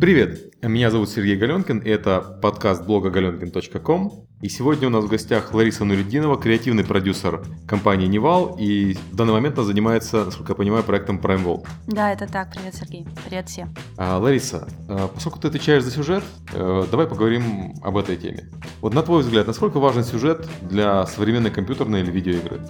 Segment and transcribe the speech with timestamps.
[0.00, 4.28] Привет, меня зовут Сергей Галенкин, и это подкаст блога galenkin.com.
[4.40, 9.32] И сегодня у нас в гостях Лариса Нуретдинова, креативный продюсер компании Nival, и в данный
[9.32, 11.66] момент она занимается, насколько я понимаю, проектом Prime World.
[11.88, 12.52] Да, это так.
[12.52, 13.08] Привет, Сергей.
[13.26, 13.74] Привет всем.
[13.96, 18.48] А, Лариса, а, поскольку ты отвечаешь за сюжет, э, давай поговорим об этой теме.
[18.80, 22.60] Вот на твой взгляд, насколько важен сюжет для современной компьютерной или видеоигры?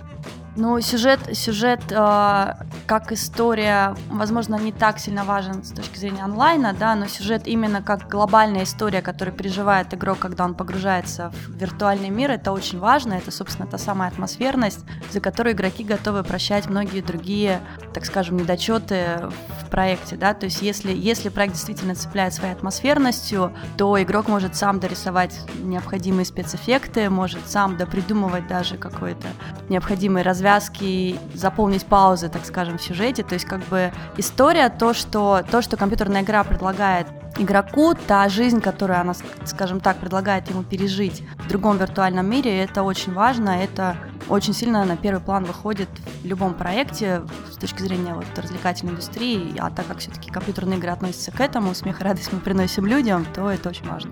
[0.60, 2.54] Ну, сюжет, сюжет э,
[2.86, 7.80] как история, возможно, не так сильно важен с точки зрения онлайна, да, но сюжет именно
[7.80, 13.14] как глобальная история, которую переживает игрок, когда он погружается в виртуальный мир, это очень важно.
[13.14, 14.80] Это, собственно, та самая атмосферность,
[15.12, 17.60] за которую игроки готовы прощать многие другие,
[17.94, 19.30] так скажем, недочеты
[19.62, 20.34] в проекте, да.
[20.34, 26.24] То есть, если, если проект действительно цепляет своей атмосферностью, то игрок может сам дорисовать необходимые
[26.24, 29.28] спецэффекты, может сам допридумывать даже какой-то
[29.68, 33.22] необходимый развязки развязки, заполнить паузы, так скажем, в сюжете.
[33.22, 37.06] То есть как бы история, то, что, то, что компьютерная игра предлагает
[37.38, 42.82] игроку, та жизнь, которую она, скажем так, предлагает ему пережить в другом виртуальном мире, это
[42.82, 43.96] очень важно, это
[44.28, 45.88] очень сильно на первый план выходит
[46.22, 50.90] в любом проекте с точки зрения вот развлекательной индустрии, а так как все-таки компьютерные игры
[50.90, 54.10] относятся к этому, смех и радость мы приносим людям, то это очень важно.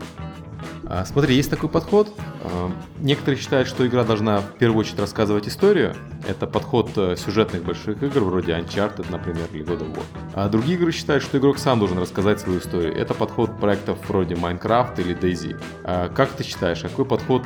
[0.89, 2.13] А, смотри, есть такой подход.
[2.43, 2.71] А,
[3.01, 5.95] некоторые считают, что игра должна в первую очередь рассказывать историю.
[6.29, 10.05] Это подход э, сюжетных больших игр, вроде Uncharted, например, или God of War.
[10.35, 12.95] А другие игры считают, что игрок сам должен рассказать свою историю.
[12.97, 16.15] Это подход проектов вроде Minecraft или DayZ.
[16.15, 17.43] Как ты считаешь, какой подход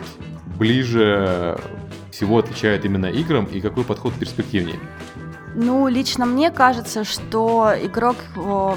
[0.58, 1.58] ближе
[2.10, 4.78] всего отвечает именно играм и какой подход перспективнее?
[5.54, 8.16] Ну, лично мне кажется, что игрок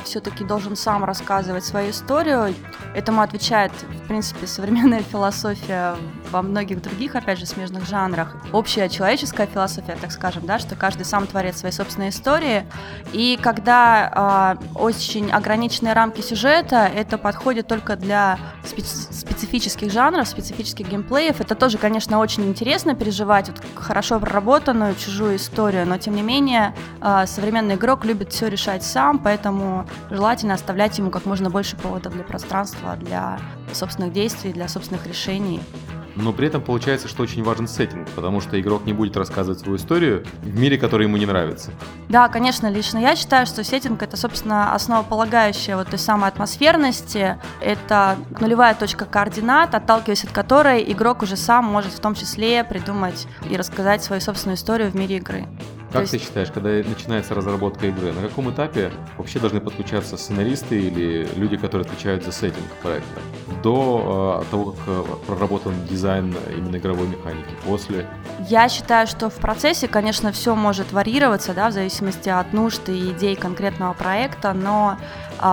[0.06, 2.56] все-таки должен сам рассказывать свою историю.
[2.96, 5.96] Этому отвечает, в принципе, современная философия
[6.32, 8.36] во многих других, опять же, смежных жанрах.
[8.52, 12.66] Общая человеческая философия, так скажем, да, что каждый сам творит свои собственные истории.
[13.12, 20.90] И когда э, очень ограниченные рамки сюжета, это подходит только для специ- специфических жанров, специфических
[20.90, 21.40] геймплеев.
[21.40, 26.63] Это тоже, конечно, очень интересно переживать вот хорошо проработанную чужую историю, но тем не менее
[27.02, 32.14] э, современный игрок любит все решать сам, поэтому желательно оставлять ему как можно больше поводов
[32.14, 33.40] для пространства, для
[33.74, 35.60] собственных действий, для собственных решений.
[36.16, 39.78] Но при этом получается, что очень важен сеттинг, потому что игрок не будет рассказывать свою
[39.78, 41.72] историю в мире, который ему не нравится.
[42.10, 47.38] Да, конечно, лично я считаю, что сеттинг это, собственно, основополагающая вот той самой атмосферности.
[47.62, 53.28] Это нулевая точка координат, отталкиваясь от которой игрок уже сам может в том числе придумать
[53.50, 55.48] и рассказать свою собственную историю в мире игры.
[55.94, 56.12] Как есть...
[56.12, 61.56] ты считаешь, когда начинается разработка игры, на каком этапе вообще должны подключаться сценаристы или люди,
[61.56, 63.22] которые отвечают за сеттинг проекта?
[63.62, 68.08] До э, того, как э, проработан дизайн именно игровой механики, после?
[68.50, 73.12] Я считаю, что в процессе, конечно, все может варьироваться, да, в зависимости от нужд и
[73.12, 74.98] идей конкретного проекта, но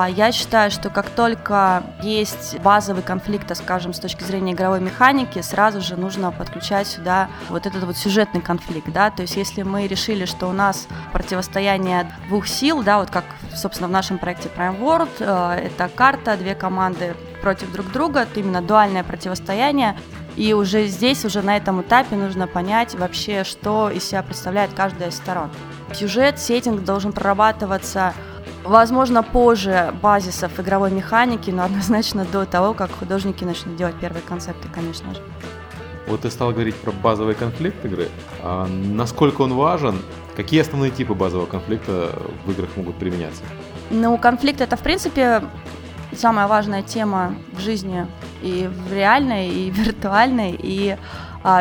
[0.09, 5.81] я считаю, что как только есть базовый конфликт, скажем, с точки зрения игровой механики, сразу
[5.81, 10.27] же нужно подключать сюда вот этот вот сюжетный конфликт, да, то есть если мы решили,
[10.27, 13.25] что у нас противостояние двух сил, да, вот как,
[13.55, 18.39] собственно, в нашем проекте Prime World, э, это карта, две команды против друг друга, это
[18.39, 19.97] именно дуальное противостояние,
[20.37, 25.09] и уже здесь, уже на этом этапе нужно понять вообще, что из себя представляет каждая
[25.09, 25.51] из сторон.
[25.93, 28.15] Сюжет, сеттинг должен прорабатываться
[28.65, 34.69] Возможно, позже базисов игровой механики, но однозначно до того, как художники начнут делать первые концепты,
[34.73, 35.21] конечно же.
[36.07, 38.09] Вот ты стал говорить про базовый конфликт игры.
[38.43, 39.99] А насколько он важен?
[40.37, 42.11] Какие основные типы базового конфликта
[42.45, 43.43] в играх могут применяться?
[43.91, 45.43] Ну, конфликт это, в принципе,
[46.17, 48.07] самая важная тема в жизни
[48.43, 50.97] и в реальной, и виртуальной, и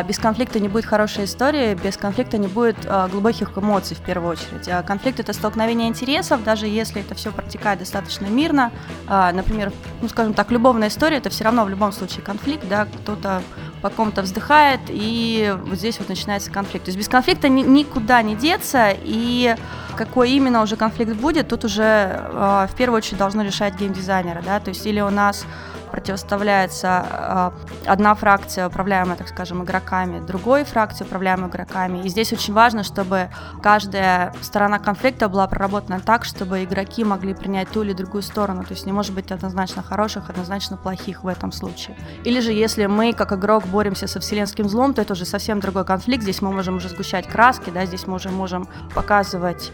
[0.06, 4.32] без конфликта не будет хорошей истории, без конфликта не будет а, глубоких эмоций в первую
[4.32, 4.68] очередь.
[4.68, 8.72] А конфликт это столкновение интересов, даже если это все протекает достаточно мирно.
[9.06, 12.86] А, например, ну скажем так, любовная история это все равно в любом случае конфликт, да,
[12.86, 13.42] кто-то
[13.80, 16.84] по ком-то вздыхает, и вот здесь вот начинается конфликт.
[16.84, 19.56] То есть без конфликта ни, никуда не деться, и
[19.96, 24.60] какой именно уже конфликт будет, тут уже э, в первую очередь должны решать геймдизайнеры, да,
[24.60, 25.46] то есть или у нас
[25.90, 27.52] противоставляется
[27.86, 32.02] э, одна фракция, управляемая, так скажем, игроками, другой фракции, управляемой игроками.
[32.04, 33.30] И здесь очень важно, чтобы
[33.62, 38.62] каждая сторона конфликта была проработана так, чтобы игроки могли принять ту или другую сторону.
[38.64, 41.96] То есть не может быть однозначно хороших, однозначно плохих в этом случае.
[42.24, 45.84] Или же если мы, как игрок, боремся со вселенским злом, то это уже совсем другой
[45.84, 46.22] конфликт.
[46.22, 49.72] Здесь мы можем уже сгущать краски, да, здесь мы уже можем показывать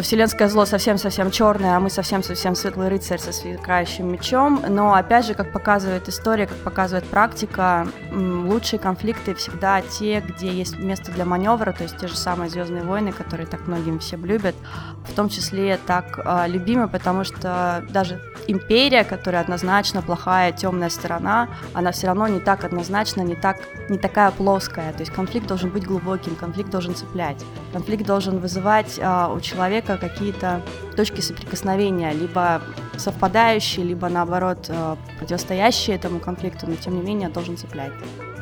[0.00, 4.62] что вселенское зло совсем-совсем черное, а мы совсем-совсем светлый рыцарь со сверкающим мечом.
[4.66, 10.78] Но опять же, как показывает история, как показывает практика, лучшие конфликты всегда те, где есть
[10.78, 14.54] место для маневра, то есть те же самые Звездные войны, которые так многим всем любят,
[15.06, 21.48] в том числе так э, любимы, потому что даже империя, которая однозначно плохая, темная сторона,
[21.74, 23.58] она все равно не так однозначно, не так,
[23.88, 24.92] не такая плоская.
[24.92, 29.89] То есть конфликт должен быть глубоким, конфликт должен цеплять, конфликт должен вызывать э, у человека
[29.96, 30.62] какие-то
[30.96, 32.62] точки соприкосновения, либо
[32.96, 37.92] совпадающие, либо наоборот э, противостоящие этому конфликту, но тем не менее должен цеплять.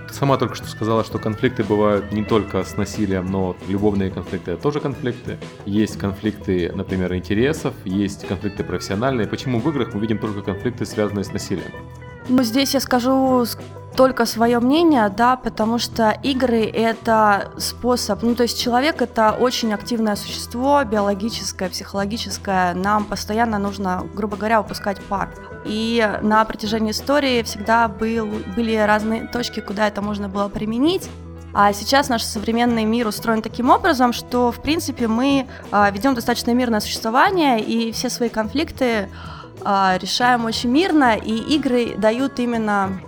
[0.09, 4.53] Ты сама только что сказала, что конфликты бывают не только с насилием, но любовные конфликты
[4.53, 5.39] это тоже конфликты.
[5.67, 9.29] Есть конфликты, например, интересов, есть конфликты профессиональные.
[9.29, 11.71] Почему в играх мы видим только конфликты, связанные с насилием?
[12.31, 13.45] Ну, здесь я скажу
[13.99, 19.75] только свое мнение, да, потому что игры это способ, ну то есть человек это очень
[19.75, 25.31] активное существо, биологическое, психологическое, нам постоянно нужно, грубо говоря, выпускать пар.
[25.65, 31.11] И на протяжении истории всегда был, были разные точки, куда это можно было применить.
[31.53, 36.55] А сейчас наш современный мир устроен таким образом, что, в принципе, мы а, ведем достаточно
[36.55, 39.09] мирное существование, и все свои конфликты
[39.65, 43.01] а, решаем очень мирно, и игры дают именно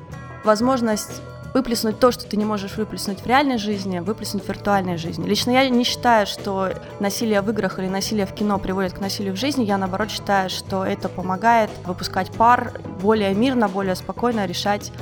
[0.44, 1.22] возможность
[1.54, 5.26] выплеснуть то, что ты не можешь выплеснуть в реальной жизни, выплеснуть в виртуальной жизни.
[5.26, 9.34] Лично я не считаю, что насилие в играх или насилие в кино приводит к насилию
[9.34, 9.64] в жизни.
[9.64, 12.72] Я, наоборот, считаю, что это помогает выпускать пар
[13.02, 14.92] более мирно, более спокойно решать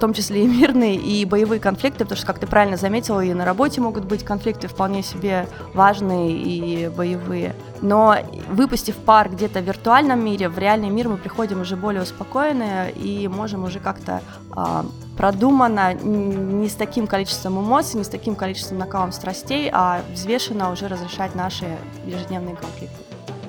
[0.00, 3.44] том числе и мирные, и боевые конфликты, потому что, как ты правильно заметила, и на
[3.44, 7.54] работе могут быть конфликты вполне себе важные и боевые.
[7.82, 8.16] Но
[8.48, 13.28] выпустив пар где-то в виртуальном мире, в реальный мир мы приходим уже более успокоенные и
[13.28, 14.22] можем уже как-то
[14.56, 14.82] э,
[15.16, 20.88] продуманно, не с таким количеством эмоций, не с таким количеством накалом страстей, а взвешенно уже
[20.88, 21.66] разрешать наши
[22.06, 22.96] ежедневные конфликты.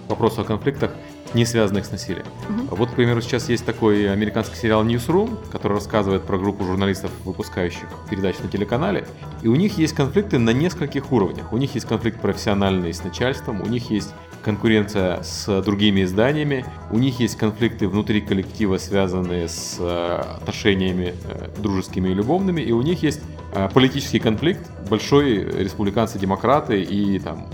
[0.08, 0.92] Вопрос о конфликтах
[1.34, 2.26] не связанных с насилием.
[2.50, 2.76] Угу.
[2.76, 7.88] Вот, к примеру, сейчас есть такой американский сериал Newsroom, который рассказывает про группу журналистов, выпускающих
[8.10, 9.08] передач на телеканале.
[9.42, 11.54] И у них есть конфликты на нескольких уровнях.
[11.54, 14.14] У них есть конфликт профессиональный с начальством, у них есть
[14.44, 21.50] конкуренция с другими изданиями, у них есть конфликты внутри коллектива, связанные с э, отношениями э,
[21.58, 23.22] дружескими и любовными, и у них есть
[23.54, 27.48] э, политический конфликт, большой республиканцы-демократы и там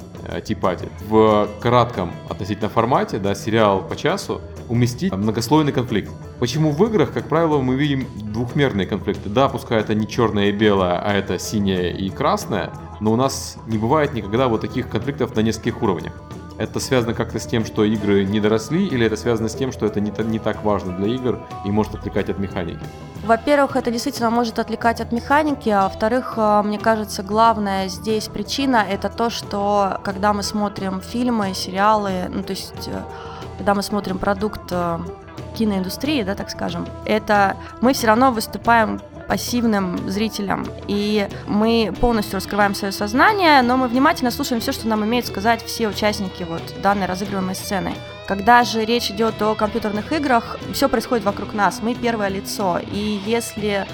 [0.46, 0.90] Типати.
[1.08, 6.12] В кратком относительно формате, да, сериал по часу, уместить многослойный конфликт.
[6.40, 9.30] Почему в играх, как правило, мы видим двухмерные конфликты?
[9.30, 13.58] Да, пускай это не черное и белое, а это синее и красное, но у нас
[13.68, 16.14] не бывает никогда вот таких конфликтов на нескольких уровнях.
[16.58, 19.86] Это связано как-то с тем, что игры не доросли, или это связано с тем, что
[19.86, 22.84] это не, не так важно для игр и может отвлекать от механики?
[23.26, 28.86] Во-первых, это действительно может отвлекать от механики, а во-вторых, э, мне кажется, главная здесь причина–
[28.90, 33.02] это то, что когда мы смотрим фильмы, сериалы, ну то есть э,
[33.58, 35.00] когда мы смотрим продукт э,
[35.58, 40.66] киноиндустрии, да, так скажем, это мы все равно выступаем пассивным зрителям.
[40.88, 45.64] И мы полностью раскрываем свое сознание, но мы внимательно слушаем все, что нам имеют сказать
[45.64, 47.94] все участники вот данной разыгрываемой сцены.
[48.28, 52.80] Когда же речь идет о компьютерных играх, все происходит вокруг нас, мы первое лицо.
[52.92, 53.88] И если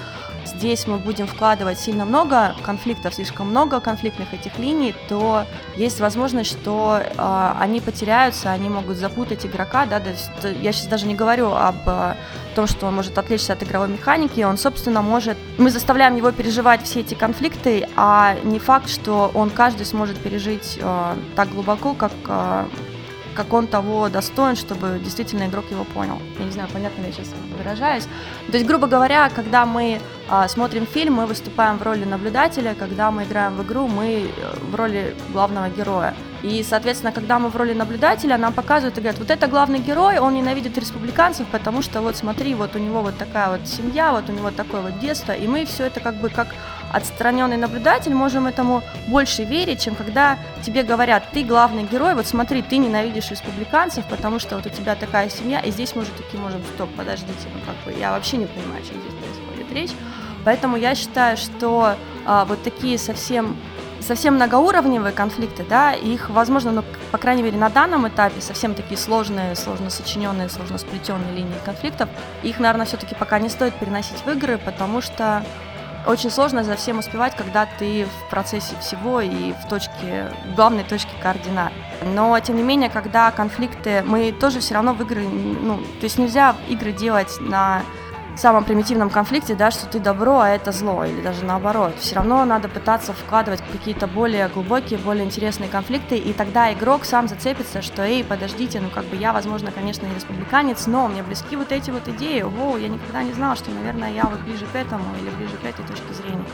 [0.56, 5.44] здесь мы будем вкладывать сильно много конфликтов, слишком много конфликтных этих линий, то
[5.76, 10.30] есть возможность, что э, они потеряются, они могут запутать игрока, да, то есть,
[10.62, 12.14] я сейчас даже не говорю об э,
[12.54, 15.36] том, что он может отвлечься от игровой механики, он, собственно, может...
[15.58, 20.78] Мы заставляем его переживать все эти конфликты, а не факт, что он каждый сможет пережить
[20.80, 22.64] э, так глубоко, как э,
[23.34, 26.18] как он того достоин, чтобы действительно игрок его понял.
[26.38, 28.04] Я не знаю, понятно ли я сейчас выражаюсь.
[28.50, 33.10] То есть, грубо говоря, когда мы а, смотрим фильм, мы выступаем в роли наблюдателя, когда
[33.10, 36.14] мы играем в игру, мы э, в роли главного героя.
[36.42, 40.18] И, соответственно, когда мы в роли наблюдателя, нам показывают и говорят, вот это главный герой,
[40.18, 44.28] он ненавидит республиканцев, потому что вот смотри, вот у него вот такая вот семья, вот
[44.28, 46.48] у него такое вот детство, и мы все это как бы как
[46.94, 52.62] отстраненный наблюдатель можем этому больше верить, чем когда тебе говорят, ты главный герой, вот смотри,
[52.62, 56.40] ты ненавидишь республиканцев, потому что вот у тебя такая семья, и здесь мы уже такие
[56.40, 59.90] можем, стоп, подождите, ну как бы я вообще не понимаю, о чем здесь происходит речь.
[60.44, 61.96] Поэтому я считаю, что
[62.26, 63.56] а, вот такие совсем
[64.00, 68.98] совсем многоуровневые конфликты, да, их, возможно, ну, по крайней мере, на данном этапе совсем такие
[68.98, 72.10] сложные, сложно сочиненные, сложно сплетенные линии конфликтов,
[72.42, 75.42] их, наверное, все-таки пока не стоит переносить в игры, потому что
[76.06, 80.84] очень сложно за всем успевать, когда ты в процессе всего и в точке, в главной
[80.84, 81.72] точке координат.
[82.02, 86.18] Но, тем не менее, когда конфликты, мы тоже все равно в игры, ну, то есть
[86.18, 87.82] нельзя игры делать на
[88.40, 91.94] самом примитивном конфликте, да, что ты добро, а это зло, или даже наоборот.
[91.98, 97.28] Все равно надо пытаться вкладывать какие-то более глубокие, более интересные конфликты, и тогда игрок сам
[97.28, 101.56] зацепится, что, эй, подождите, ну как бы я, возможно, конечно, не республиканец, но мне близки
[101.56, 104.74] вот эти вот идеи, о, я никогда не знала, что, наверное, я вот ближе к
[104.74, 106.44] этому или ближе к этой точке зрения.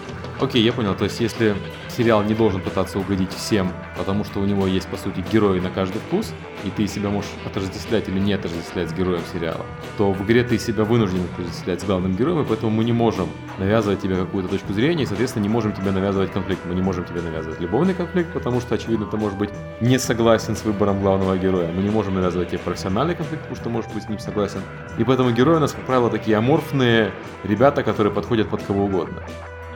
[0.40, 0.94] Окей, я понял.
[0.94, 1.56] То есть, если
[1.90, 5.70] сериал не должен пытаться угодить всем, потому что у него есть, по сути, герои на
[5.70, 6.32] каждый вкус,
[6.64, 9.64] и ты себя можешь отождествлять или не отождествлять с героем сериала,
[9.99, 13.28] то в игре ты себя вынужден отождествлять с главным героем, и поэтому мы не можем
[13.59, 16.61] навязывать тебе какую-то точку зрения, и, соответственно, не можем тебе навязывать конфликт.
[16.66, 20.56] Мы не можем тебе навязывать любовный конфликт, потому что, очевидно, ты можешь быть не согласен
[20.56, 21.70] с выбором главного героя.
[21.73, 24.61] Мы не можем навязывать тебе профессиональный конфликт, потому что можешь быть с ним согласен.
[24.99, 27.12] И поэтому герои у нас, как правило, такие аморфные
[27.44, 29.23] ребята, которые подходят под кого угодно.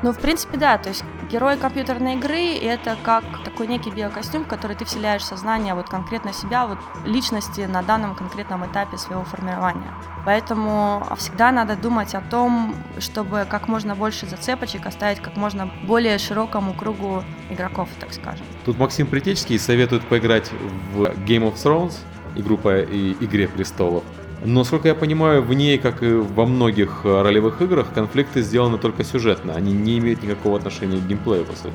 [0.04, 4.46] Ну, в принципе, да, то есть герои компьютерной игры— это как такой некий биокостюм, в
[4.46, 9.94] который ты вселяешь сознание вот конкретно себя, вот личности на данном конкретном этапе своего формирования.
[10.26, 16.18] Поэтому всегда надо думать о том, чтобы как можно больше зацепочек оставить как можно более
[16.18, 18.44] широкому кругу игроков, так скажем.
[18.66, 20.50] Тут Максим Притечский советует поиграть
[20.92, 21.94] в Game of Thrones,
[22.34, 24.04] игру по «Игре престолов»,
[24.44, 28.76] но, насколько я понимаю, в ней, как и во многих э, ролевых играх, конфликты сделаны
[28.76, 29.54] только сюжетно.
[29.54, 31.72] Они не имеют никакого отношения к геймплею, по сути.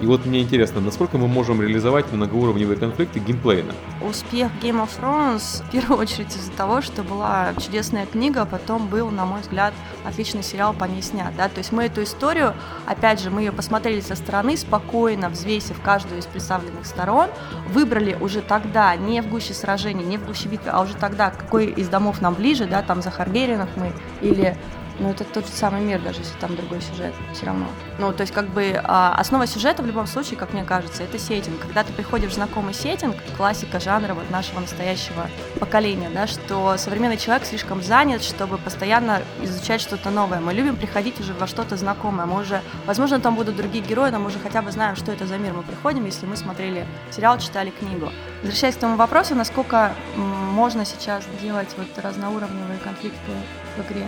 [0.00, 3.72] И вот мне интересно, насколько мы можем реализовать многоуровневые конфликты геймплейно?
[4.00, 8.88] Успех Game of Thrones в первую очередь из-за того, что была чудесная книга, а потом
[8.88, 9.72] был, на мой взгляд,
[10.04, 11.32] отличный сериал по ней снят.
[11.36, 11.48] Да?
[11.48, 12.54] То есть мы эту историю,
[12.86, 17.28] опять же, мы ее посмотрели со стороны, спокойно взвесив каждую из представленных сторон,
[17.68, 21.66] выбрали уже тогда, не в гуще сражений, не в гуще битвы, а уже тогда, какой
[21.66, 24.56] из домов нам ближе, да, там за Харгеринах мы или
[24.98, 27.66] но это тот же самый мир, даже если там другой сюжет, все равно.
[27.98, 31.18] Ну, то есть, как бы, а, основа сюжета в любом случае, как мне кажется, это
[31.18, 31.60] сеттинг.
[31.60, 37.16] Когда ты приходишь в знакомый сеттинг, классика жанра вот нашего настоящего поколения, да, что современный
[37.16, 40.40] человек слишком занят, чтобы постоянно изучать что-то новое.
[40.40, 42.26] Мы любим приходить уже во что-то знакомое.
[42.26, 45.26] Мы уже, возможно, там будут другие герои, но мы уже хотя бы знаем, что это
[45.26, 45.52] за мир.
[45.52, 48.10] Мы приходим, если мы смотрели сериал, читали книгу.
[48.42, 53.32] Возвращаясь к тому вопросу, насколько можно сейчас делать вот разноуровневые конфликты
[53.76, 54.06] в игре.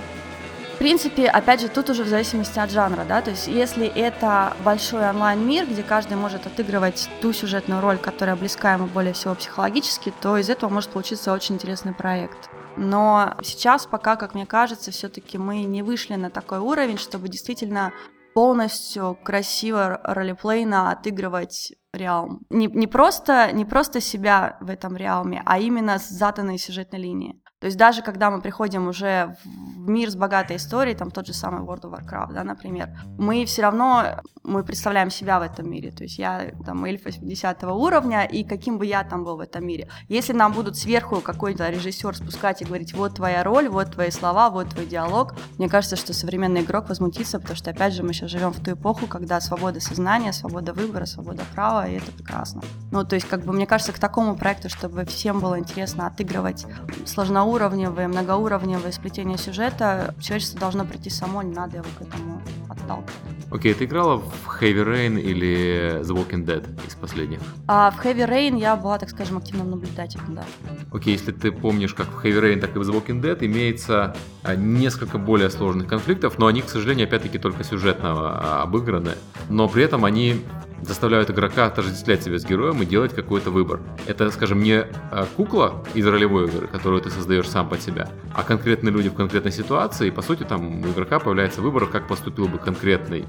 [0.75, 4.57] В принципе, опять же, тут уже в зависимости от жанра, да, то есть если это
[4.65, 10.13] большой онлайн-мир, где каждый может отыгрывать ту сюжетную роль, которая близка ему более всего психологически,
[10.21, 12.51] то из этого может получиться очень интересный проект.
[12.77, 17.93] Но сейчас пока, как мне кажется, все-таки мы не вышли на такой уровень, чтобы действительно
[18.35, 22.41] полностью красиво ролеплейно отыгрывать реалм.
[22.51, 27.44] Не, не, просто, не просто себя в этом реалме, а именно с заданной сюжетной линией.
[27.65, 31.33] То есть даже когда мы приходим уже в мир с богатой историей, там тот же
[31.33, 35.91] самый World of Warcraft, да, например, мы все равно, мы представляем себя в этом мире.
[35.91, 39.67] То есть я там эльф 80 уровня, и каким бы я там был в этом
[39.67, 39.89] мире.
[40.09, 44.51] Если нам будут сверху какой-то режиссер спускать и говорить, вот твоя роль, вот твои слова,
[44.51, 48.31] вот твой диалог, мне кажется, что современный игрок возмутится, потому что, опять же, мы сейчас
[48.31, 52.61] живем в ту эпоху, когда свобода сознания, свобода выбора, свобода права, и это прекрасно.
[52.93, 56.67] Ну, то есть, как бы, мне кажется, к такому проекту, чтобы всем было интересно отыгрывать
[57.07, 63.13] сложноуровневые многоуровневое, многоуровневое сплетение сюжета, человечество должно прийти само, не надо его к этому подталкивать.
[63.53, 67.39] Окей, okay, ты играла в Heavy Rain или The Walking Dead из последних?
[67.69, 70.45] А в Heavy Rain я была, так скажем, активным наблюдателем, да.
[70.93, 73.39] Окей, okay, если ты помнишь, как в Heavy Rain, так и в The Walking Dead
[73.47, 79.13] имеется а, несколько более сложных конфликтов, но они, к сожалению, опять-таки только сюжетно а, обыграны,
[79.49, 80.43] но при этом они
[80.85, 83.81] заставляют игрока отождествлять себя с героем и делать какой-то выбор.
[84.07, 88.43] Это, скажем, не а, кукла из ролевой игры, которую ты создаешь сам под себя, а
[88.43, 92.49] конкретные люди в конкретной ситуации, и, по сути, там у игрока появляется выбор, как поступил
[92.49, 93.25] бы конкретный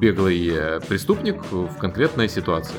[0.00, 2.76] беглый э, преступник в конкретной ситуации.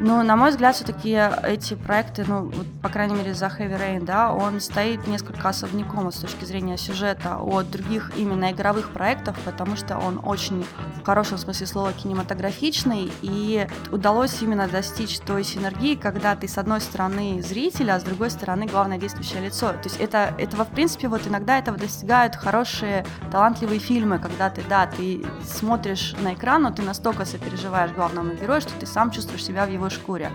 [0.00, 4.04] Ну, на мой взгляд, все-таки эти проекты, ну, вот, по крайней мере, за Heavy Rain,
[4.04, 9.74] да, он стоит несколько особняком с точки зрения сюжета от других именно игровых проектов, потому
[9.74, 10.64] что он очень,
[11.00, 16.80] в хорошем смысле слова, кинематографичный, и удалось именно достичь той синергии, когда ты, с одной
[16.80, 19.72] стороны, зритель, а с другой стороны, главное действующее лицо.
[19.72, 24.62] То есть это, этого, в принципе, вот иногда этого достигают хорошие, талантливые фильмы, когда ты,
[24.68, 29.44] да, ты смотришь на экран, но ты настолько сопереживаешь главному герою, что ты сам чувствуешь
[29.44, 30.30] себя в его шкуре.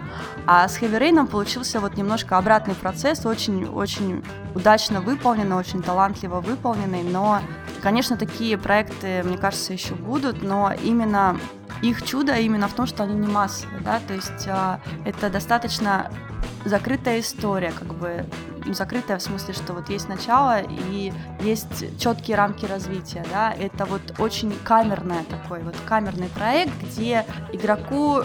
[0.46, 4.24] А с Heavy Rain получился вот немножко обратный процесс, очень-очень
[4.56, 7.42] удачно выполненный, очень талантливо выполненный, но,
[7.82, 11.40] конечно, такие проекты, мне кажется, еще будут, но именно
[11.84, 16.10] их чудо именно в том, что они не массовые, да, то есть э, это достаточно
[16.66, 18.26] закрытая история, как бы
[18.68, 21.12] закрытая в смысле, что вот есть начало и
[21.42, 28.22] есть четкие рамки развития, да, это вот очень камерный такой вот камерный проект, где игроку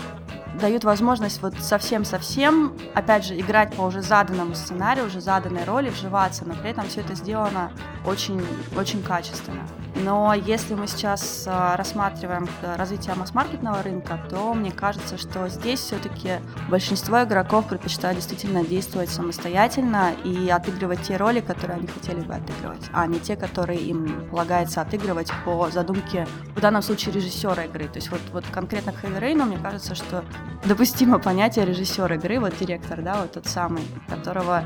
[0.61, 6.45] дают возможность вот совсем-совсем, опять же, играть по уже заданному сценарию, уже заданной роли, вживаться,
[6.47, 7.73] но при этом все это сделано
[8.05, 8.41] очень,
[8.77, 9.67] очень качественно.
[10.05, 16.35] Но если мы сейчас а, рассматриваем развитие масс-маркетного рынка, то мне кажется, что здесь все-таки
[16.69, 22.85] большинство игроков предпочитают действительно действовать самостоятельно и отыгрывать те роли, которые они хотели бы отыгрывать,
[22.93, 27.89] а не те, которые им полагается отыгрывать по задумке, в данном случае, режиссера игры.
[27.89, 30.25] То есть вот, вот конкретно к Heavy Rain, мне кажется, что
[30.65, 34.65] допустимо понятие режиссера игры, вот директор, да, вот тот самый, которого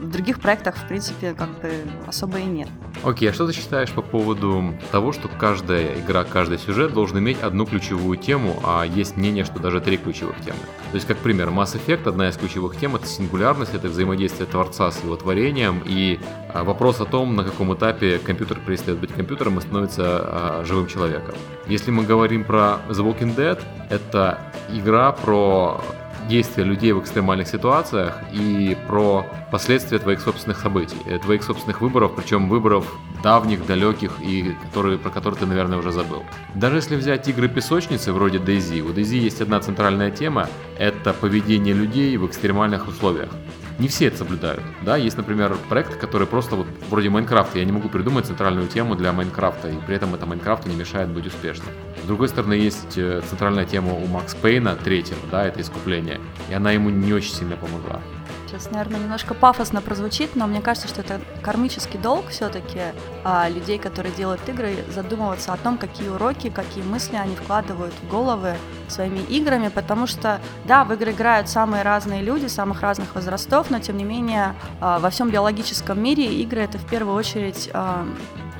[0.00, 1.72] в других проектах, в принципе, как бы
[2.06, 2.68] особо и нет.
[3.04, 7.18] Окей, okay, а что ты считаешь по поводу того, что каждая игра, каждый сюжет должен
[7.18, 10.58] иметь одну ключевую тему, а есть мнение, что даже три ключевых темы?
[10.90, 14.90] То есть, как пример, Mass Effect, одна из ключевых тем— это сингулярность, это взаимодействие Творца
[14.90, 16.18] с его творением и
[16.52, 20.86] а, вопрос о том, на каком этапе компьютер перестает быть компьютером и становится а, живым
[20.86, 21.34] человеком.
[21.66, 24.38] Если мы говорим про The Walking Dead, это
[24.72, 25.80] игра про
[26.28, 32.12] действия людей в экстремальных ситуациях и про последствия твоих собственных событий, э, твоих собственных выборов,
[32.16, 32.86] причем выборов
[33.22, 36.24] давних, далеких и которые, про которые ты, наверное, уже забыл.
[36.54, 42.16] Даже если взять игры-песочницы вроде DayZ, у DayZ есть одна центральная тема— это поведение людей
[42.16, 43.30] в экстремальных условиях
[43.78, 44.62] не все это соблюдают.
[44.82, 47.58] Да, есть, например, проект, который просто вот вроде Майнкрафта.
[47.58, 51.08] Я не могу придумать центральную тему для Майнкрафта, и при этом это Майнкрафту не мешает
[51.08, 51.68] быть успешным.
[52.06, 56.54] С другой стороны, есть э, центральная тема у Макс Пейна, третьего, да, это искупление, и
[56.54, 58.00] она ему не очень сильно помогла.
[58.46, 62.78] Сейчас, наверное, немножко пафосно прозвучит, но мне кажется, что это кармический долг все-таки
[63.24, 68.08] а, людей, которые делают игры, задумываться о том, какие уроки, какие мысли они вкладывают в
[68.08, 68.54] головы
[68.86, 73.80] своими играми, потому что, да, в игры играют самые разные люди, самых разных возрастов, но
[73.80, 78.06] тем не менее а, во всем биологическом мире игры это в первую очередь а,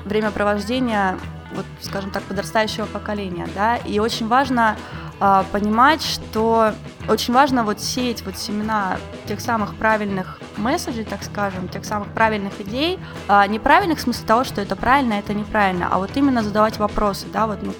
[0.03, 1.17] времяпровождения,
[1.53, 4.77] вот, скажем так, подрастающего поколения, да, и очень важно
[5.19, 6.73] а, понимать, что
[7.09, 12.61] очень важно вот сеять вот семена тех самых правильных месседжей, так скажем, тех самых правильных
[12.61, 16.77] идей, а, неправильных в смысле того, что это правильно, это неправильно, а вот именно задавать
[16.77, 17.73] вопросы, да, вот ну,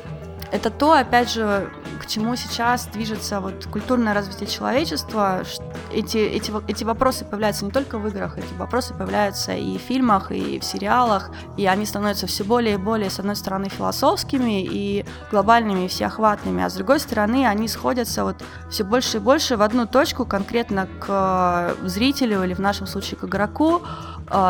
[0.52, 1.70] это то, опять же,
[2.02, 5.44] к чему сейчас движется вот культурное развитие человечества.
[5.92, 10.32] Эти, эти, эти вопросы появляются не только в играх, эти вопросы появляются и в фильмах,
[10.32, 15.06] и в сериалах, и они становятся все более и более, с одной стороны, философскими и
[15.32, 18.38] глобальными, и всеохватными, а с другой стороны, они сходятся вот
[18.70, 23.24] все больше и больше в одну точку, конкретно к зрителю или в нашем случае к
[23.24, 23.82] игроку,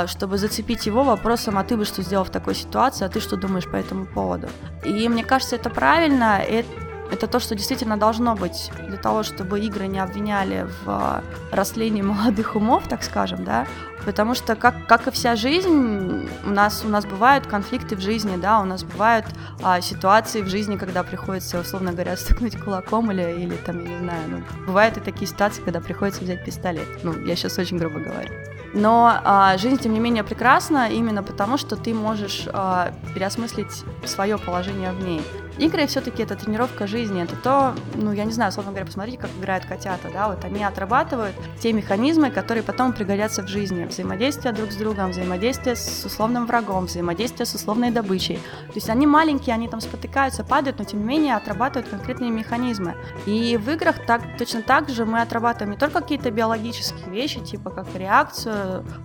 [0.08, 3.38] чтобы зацепить его вопросом, а ты бы что сделал в такой ситуации, а ты что
[3.38, 4.48] думаешь по этому поводу.
[4.84, 6.68] И мне кажется, это правильно, это,
[7.12, 12.02] это то, что действительно должно быть для того, чтобы игры не обвиняли в а, растлении
[12.02, 13.66] молодых умов, так скажем, да,
[14.06, 18.36] потому что, как, как и вся жизнь, у нас, у нас бывают конфликты в жизни,
[18.38, 19.26] да, у нас бывают
[19.62, 24.00] а, ситуации в жизни, когда приходится, условно говоря, стукнуть кулаком или, или там, я не
[24.00, 28.00] знаю, ну, бывают и такие ситуации, когда приходится взять пистолет, ну, я сейчас очень грубо
[28.00, 28.34] говорю.
[28.73, 34.38] Но а, жизнь, тем не менее, прекрасна именно потому, что ты можешь а, переосмыслить свое
[34.38, 35.21] положение в ней.
[35.58, 39.32] Игры все-таки это тренировка жизни, это то, ну, я не знаю, условно говоря, посмотрите, как
[39.39, 43.86] играют котята, да, вот они отрабатывают те механизмы, которые потом пригодятся в жизни.
[43.86, 48.36] Взаимодействие друг с другом, взаимодействие с условным врагом, взаимодействие с условной добычей.
[48.67, 52.95] То есть они маленькие, они там спотыкаются, падают, но тем не менее отрабатывают конкретные механизмы.
[53.25, 57.71] И в играх так, точно так же мы отрабатываем не только какие-то биологические вещи, типа
[57.71, 58.57] как реакцию,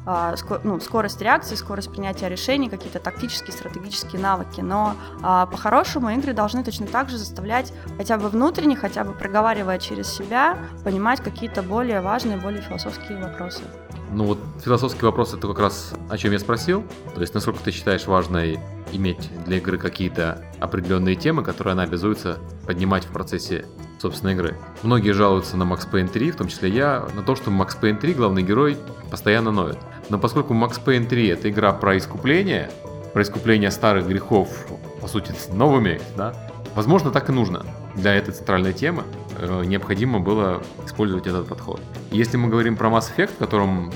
[0.06, 0.34] а,
[0.64, 6.64] ну, скорость реакции, скорость принятия решений, какие-то тактические, стратегические навыки, но а, по-хорошему игры должны
[6.64, 12.00] точно так же заставлять хотя бы внутренне, хотя бы проговаривая через себя, понимать какие-то более
[12.00, 13.62] важные, более философские вопросы.
[14.12, 16.84] Ну вот философский вопрос это как раз о чем я спросил.
[17.14, 18.60] То есть насколько ты считаешь важной
[18.92, 23.64] иметь для игры какие-то определенные темы, которые она обязуется поднимать в процессе
[24.02, 24.56] собственной игры.
[24.82, 27.98] Многие жалуются на Max Payne 3, в том числе я, на то, что Max Payne
[27.98, 28.76] 3 главный герой
[29.10, 29.78] постоянно ноет.
[30.10, 32.70] Но поскольку Max Payne 3 это игра про искупление,
[33.12, 34.48] про искупление старых грехов
[35.02, 36.32] по сути, новыми, да,
[36.76, 37.66] возможно, так и нужно.
[37.96, 39.02] Для этой центральной темы
[39.36, 41.80] э, необходимо было использовать этот подход.
[42.12, 43.92] Если мы говорим про Mass Effect, в котором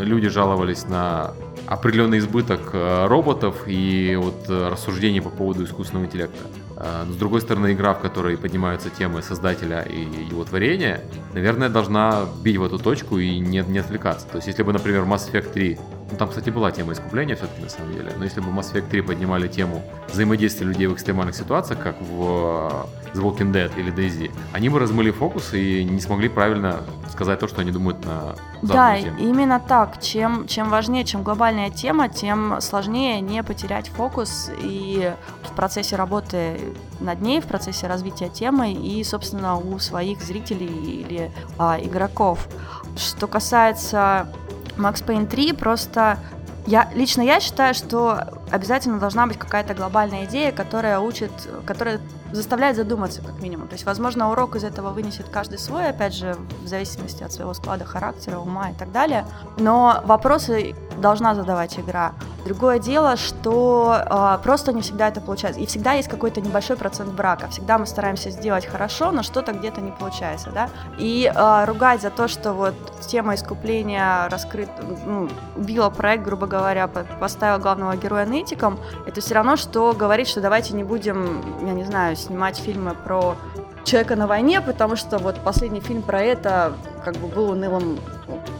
[0.00, 1.34] люди жаловались на
[1.72, 6.44] определенный избыток э, роботов и вот э, рассуждений по поводу искусственного интеллекта.
[6.76, 11.00] Э, с другой стороны, игра, в которой поднимаются темы создателя и его творения,
[11.32, 14.26] наверное, должна бить в эту точку и не, не отвлекаться.
[14.26, 15.78] То есть, если бы, например, Mass Effect 3
[16.10, 18.12] ну, там, кстати, была тема искупления все-таки на самом деле.
[18.18, 19.82] Но если бы Mass Effect 3 поднимали тему
[20.12, 25.10] взаимодействия людей в экстремальных ситуациях, как в The Walking Dead или DayZ, они бы размыли
[25.10, 29.18] фокус и не смогли правильно сказать то, что они думают на Да, тему.
[29.18, 30.00] именно так.
[30.00, 36.58] Чем, чем важнее, чем глобальная тема, тем сложнее не потерять фокус и в процессе работы
[37.00, 42.48] над ней, в процессе развития темы и, собственно, у своих зрителей или а, игроков.
[42.96, 44.28] Что касается
[44.76, 46.18] Max Payne 3 просто
[46.66, 51.32] Я, лично я считаю, что обязательно должна быть какая-то глобальная идея, которая учит,
[51.66, 52.00] которая
[52.32, 53.68] заставляет задуматься, как минимум.
[53.68, 57.54] То есть, возможно, урок из этого вынесет каждый свой, опять же, в зависимости от своего
[57.54, 59.26] склада характера, ума и так далее.
[59.58, 62.12] Но вопросы должна задавать игра.
[62.44, 65.60] Другое дело, что э, просто не всегда это получается.
[65.60, 67.48] И всегда есть какой-то небольшой процент брака.
[67.48, 70.68] Всегда мы стараемся сделать хорошо, но что-то где-то не получается, да.
[70.98, 72.74] И э, ругать за то, что вот
[73.06, 74.68] тема искупления раскрыт,
[75.06, 80.40] ну, убила проект, грубо говоря, поставила главного героя нытиком, это все равно, что говорить, что
[80.40, 83.36] давайте не будем, я не знаю, снимать фильмы про
[83.84, 87.98] человека на войне, потому что вот последний фильм про это как бы был унылым,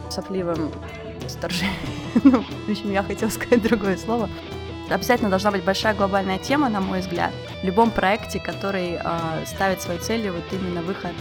[0.09, 0.71] сопливым
[1.27, 1.75] вторжением.
[2.23, 4.29] ну, в общем, я хотела сказать другое слово.
[4.89, 9.81] Обязательно должна быть большая глобальная тема, на мой взгляд, в любом проекте, который э, ставит
[9.81, 11.13] своей целью вот именно выход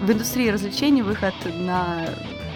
[0.00, 2.06] в индустрии развлечений, выход на,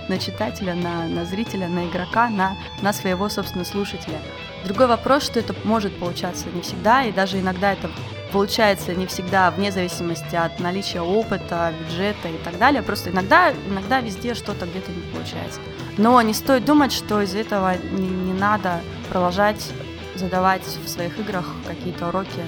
[0.08, 4.18] на читателя, на, на зрителя, на игрока, на, на своего, собственно, слушателя.
[4.64, 7.90] Другой вопрос, что это может получаться не всегда, и даже иногда это
[8.32, 12.82] получается не всегда вне зависимости от наличия опыта, бюджета и так далее.
[12.82, 15.60] Просто иногда, иногда везде что-то где-то не получается.
[15.98, 19.70] Но не стоит думать, что из этого не, не надо продолжать
[20.16, 22.40] задавать в своих играх какие-то уроки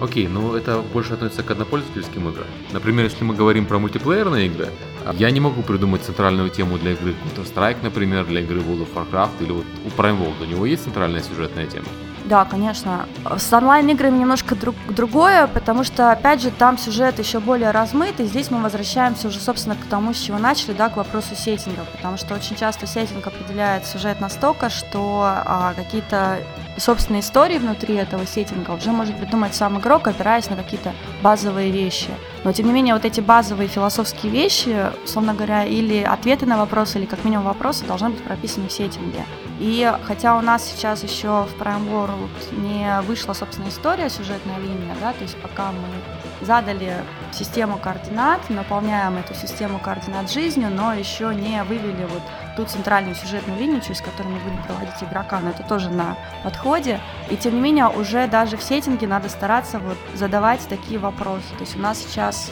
[0.00, 2.46] Окей, ну это больше относится к однопользовательским играм.
[2.72, 4.68] Например, если мы говорим про мультиплеерные игры,
[5.14, 9.30] я не могу придумать центральную тему для игры Counter-Strike, например, для игры World of Warcraft
[9.40, 10.42] или вот у Prime World.
[10.42, 11.86] У него есть центральная сюжетная тема?
[12.30, 13.06] Да, конечно.
[13.38, 18.26] С онлайн-играми немножко друг, другое, потому что, опять же, там сюжет еще более размытый.
[18.26, 22.16] Здесь мы возвращаемся уже, собственно, к тому, с чего начали, да, к вопросу сеттинга, потому
[22.18, 26.38] что очень часто сеттинг определяет сюжет настолько, что а, какие-то
[26.76, 32.10] собственные истории внутри этого сеттинга уже может придумать сам игрок, опираясь на какие-то базовые вещи.
[32.44, 37.00] Но, тем не менее, вот эти базовые философские вещи, условно говоря, или ответы на вопросы,
[37.00, 39.24] или как минимум вопросы должны быть прописаны в сеттинге.
[39.60, 44.96] И хотя у нас сейчас еще в Prime World не вышла, собственно, история, сюжетная линия,
[45.02, 46.94] да, то есть пока мы задали
[47.30, 52.22] систему координат, наполняем эту систему координат жизнью, но еще не вывели вот
[52.56, 56.98] ту центральную сюжетную линию, через которую мы будем проводить игрока, но это тоже на подходе.
[57.28, 61.48] И тем не менее, уже даже в сеттинге надо стараться вот задавать такие вопросы.
[61.58, 62.50] То есть у нас сейчас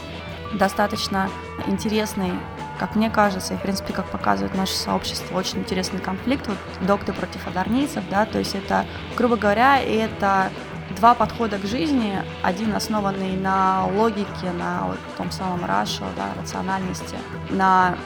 [0.52, 1.30] достаточно
[1.66, 2.32] интересный
[2.78, 7.14] как мне кажется, и, в принципе, как показывает наше сообщество, очень интересный конфликт, вот доктор
[7.14, 8.86] против адарнийцев, да, то есть это,
[9.16, 10.50] грубо говоря, это
[10.96, 17.16] два подхода к жизни, один основанный на логике, на вот том самом рашу, да, рациональности,
[17.50, 17.96] на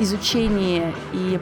[0.00, 1.38] изучении и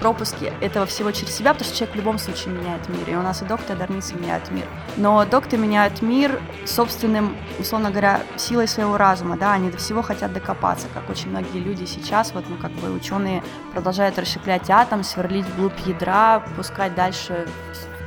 [0.00, 3.22] пропуске этого всего через себя, потому что человек в любом случае меняет мир, и у
[3.22, 4.66] нас и доктор, и дарницы меняют мир.
[4.96, 10.32] Но доктор меняют мир собственным, условно говоря, силой своего разума, да, они до всего хотят
[10.32, 13.42] докопаться, как очень многие люди сейчас, вот, ну, как бы ученые
[13.72, 17.46] продолжают расщеплять атом, сверлить вглубь ядра, пускать дальше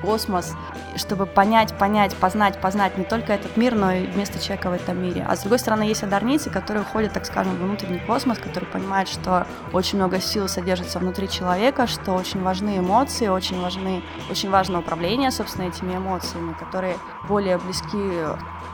[0.02, 0.54] космос,
[0.96, 5.02] чтобы понять, понять, познать, познать не только этот мир, но и место человека в этом
[5.02, 5.26] мире.
[5.28, 9.10] А с другой стороны, есть одарницы, которые уходят, так скажем, в внутренний космос, которые понимают,
[9.10, 14.80] что очень много сил содержится внутри человека, что очень важны эмоции, очень важны, очень важно
[14.80, 17.98] управление, собственно, этими эмоциями, которые более близки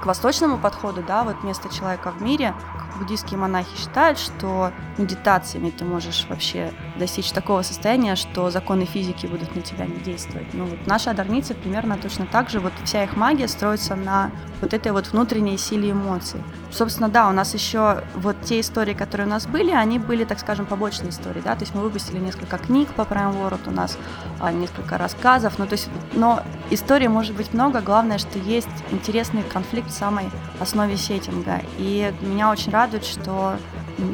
[0.01, 2.53] к восточному подходу, да, вот место человека в мире,
[2.97, 9.55] буддийские монахи считают, что медитациями ты можешь вообще достичь такого состояния, что законы физики будут
[9.55, 10.47] на тебя не действовать.
[10.53, 14.31] Ну вот наши одарницы примерно точно так же, вот вся их магия строится на
[14.61, 16.41] вот этой вот внутренней силе эмоций.
[16.71, 20.39] Собственно, да, у нас еще вот те истории, которые у нас были, они были, так
[20.39, 23.97] скажем, побочные истории, да, то есть мы выпустили несколько книг по Prime World, у нас
[24.39, 29.43] а, несколько рассказов, ну то есть, но историй может быть много, главное, что есть интересный
[29.43, 30.25] конфликт в самой
[30.59, 33.57] основе сеттинга, и меня очень радует, что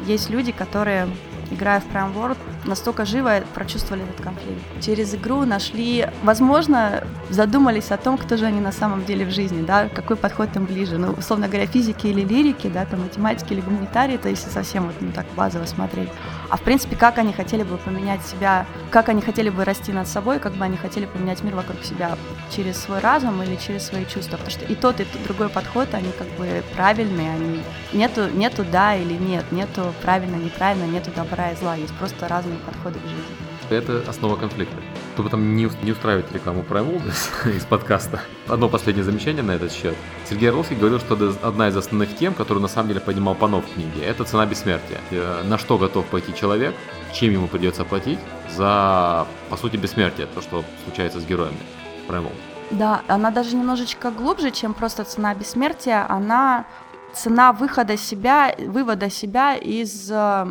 [0.06, 1.08] есть люди, которые
[1.54, 4.60] играя в Prime World, настолько живо прочувствовали этот конфликт.
[4.80, 9.62] Через игру нашли, возможно, задумались о том, кто же они на самом деле в жизни,
[9.62, 10.98] да, какой подход им ближе.
[10.98, 14.94] Ну, условно говоря, физики или лирики, да, там математики или гуманитарии, то если совсем вот
[15.00, 16.10] ну, так базово смотреть.
[16.54, 20.06] А в принципе, как они хотели бы поменять себя, как они хотели бы расти над
[20.06, 22.16] собой, как бы они хотели поменять мир вокруг себя
[22.54, 24.36] через свой разум или через свои чувства.
[24.36, 27.60] Потому что и тот, и тот другой подход, они как бы правильные, они
[27.92, 32.58] нету, нету да или нет, нету правильно, неправильно, нету добра и зла, есть просто разные
[32.58, 33.34] подходы к жизни.
[33.70, 34.76] Это основа конфликта.
[35.14, 38.20] Чтобы там не, не устраивать рекламу Wellness из подкаста.
[38.48, 39.94] Одно последнее замечание на этот счет.
[40.28, 43.74] Сергей Орловский говорил, что одна из основных тем, которую на самом деле поднимал Панов в
[43.74, 44.98] книге, это цена бессмертия.
[45.12, 46.74] Э, на что готов пойти человек,
[47.12, 48.18] чем ему придется платить
[48.56, 51.60] за, по сути, бессмертие, то, что случается с героями
[52.08, 52.32] Prime
[52.72, 56.06] Да, она даже немножечко глубже, чем просто цена бессмертия.
[56.08, 56.64] Она
[57.12, 60.46] цена выхода себя, вывода себя из э,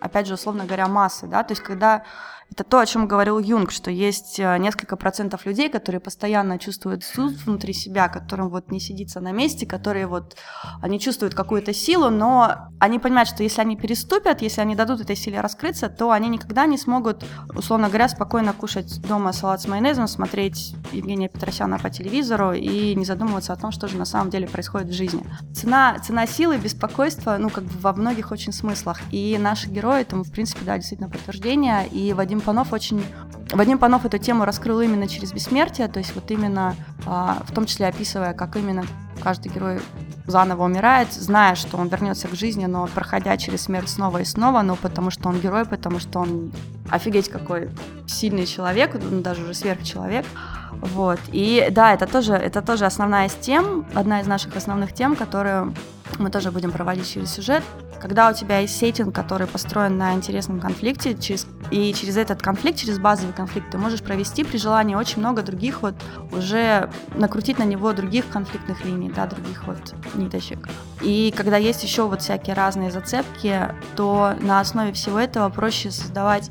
[0.00, 2.02] опять же, условно говоря, массы, да, то есть когда
[2.52, 7.02] это то, о чем говорил Юнг, что есть э, несколько процентов людей, которые постоянно чувствуют
[7.02, 10.36] суд внутри себя, которым вот не сидится на месте, которые вот,
[10.82, 15.16] они чувствуют какую-то силу, но они понимают, что если они переступят, если они дадут этой
[15.16, 20.06] силе раскрыться, то они никогда не смогут, условно говоря, спокойно кушать дома салат с майонезом,
[20.06, 24.46] смотреть Евгения Петросяна по телевизору и не задумываться о том, что же на самом деле
[24.46, 25.24] происходит в жизни.
[25.54, 29.00] Цена, цена силы, беспокойства, ну, как бы во многих очень смыслах.
[29.10, 31.86] И наши герои этому, в принципе, да, действительно подтверждение.
[31.88, 33.04] И Вадим Панов очень...
[33.52, 36.74] Вадим Панов эту тему раскрыл именно через бессмертие, то есть вот именно,
[37.06, 38.84] а, в том числе описывая, как именно
[39.22, 39.80] каждый герой
[40.26, 44.62] заново умирает, зная, что он вернется к жизни, но проходя через смерть снова и снова,
[44.62, 46.52] ну, потому что он герой, потому что он
[46.90, 47.70] офигеть какой
[48.06, 50.24] сильный человек, ну, даже уже сверхчеловек.
[50.80, 51.20] Вот.
[51.32, 55.74] И да, это тоже, это тоже основная из тем, одна из наших основных тем, которую
[56.18, 57.62] мы тоже будем проводить через сюжет.
[58.02, 62.80] Когда у тебя есть сеттинг, который построен на интересном конфликте, через, и через этот конфликт,
[62.80, 65.94] через базовый конфликт, ты можешь провести при желании очень много других вот
[66.32, 70.68] уже накрутить на него других конфликтных линий, да, других вот ниточек.
[71.00, 76.50] И когда есть еще вот всякие разные зацепки, то на основе всего этого проще создавать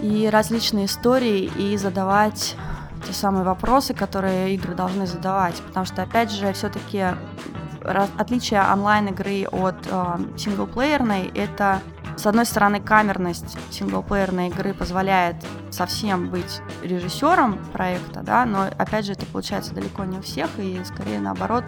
[0.00, 2.54] и различные истории, и задавать
[3.04, 5.56] те самые вопросы, которые игры должны задавать.
[5.62, 7.06] Потому что, опять же, все-таки
[7.84, 11.80] отличие онлайн-игры от э, синглплеерной— это
[12.16, 15.36] с одной стороны, камерность синглплеерной игры позволяет
[15.70, 20.80] совсем быть режиссером проекта, да, но опять же это получается далеко не у всех, и
[20.84, 21.64] скорее наоборот,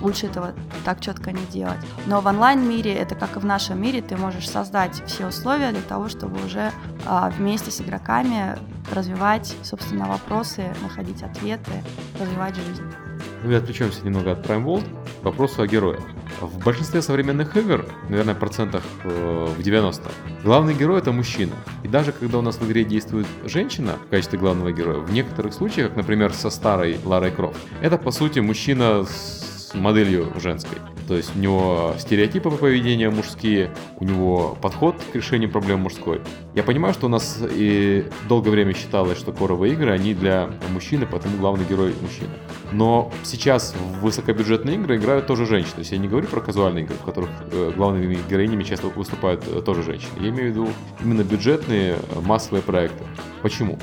[0.00, 1.78] лучше этого так четко не делать.
[2.06, 5.82] Но в онлайн-мире, это как и в нашем мире, ты можешь создать все условия для
[5.82, 6.72] того, чтобы уже
[7.06, 8.56] а, вместе с игроками
[8.90, 11.72] развивать, собственно, вопросы, находить ответы,
[12.18, 13.11] развивать жизнь.
[13.44, 14.84] И отвлечемся немного от Prime World
[15.20, 16.00] к вопросу о герое.
[16.40, 20.10] В большинстве современных игр, наверное, процентах э, в 90,
[20.44, 21.54] главный герой это мужчина.
[21.82, 25.54] И даже когда у нас в игре действует женщина в качестве главного героя, в некоторых
[25.54, 30.78] случаях, как, например, со старой Ларой Крофт, это по сути мужчина с моделью женской.
[31.08, 36.20] То есть у него стереотипы по поведению мужские, у него подход к решению проблем мужской.
[36.54, 41.06] Я понимаю, что у нас и долгое время считалось, что коровые игры, они для мужчины,
[41.06, 42.30] потому главный герой мужчина.
[42.72, 45.74] Но сейчас в высокобюджетные игры играют тоже женщины.
[45.74, 49.44] То есть я не говорю про казуальные игры, в которых э, главными героинями часто выступают
[49.46, 50.10] э, тоже женщины.
[50.20, 50.68] Я имею в виду
[51.02, 53.04] именно бюджетные э, массовые проекты.
[53.42, 53.78] Почему?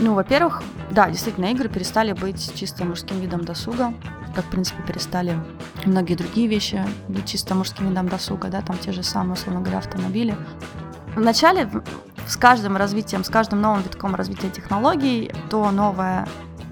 [0.00, 3.92] Ну, во-первых, да, действительно, игры перестали быть чисто мужским видом досуга,
[4.38, 5.36] как, в принципе, перестали
[5.84, 9.78] многие другие вещи быть чисто мужским видом досуга, да, там те же самые, условно говоря,
[9.78, 10.36] автомобили.
[11.16, 11.68] Вначале
[12.24, 16.28] с каждым развитием, с каждым новым витком развития технологий, то новое